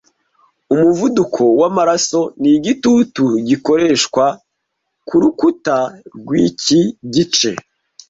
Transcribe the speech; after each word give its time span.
Umuvuduko 0.73 1.41
wamaraso 1.59 2.21
nigitutu 2.41 3.25
gikoreshwa 3.47 4.25
kurukuta 5.07 5.75
rwiki 6.17 6.79
gice 7.13 7.51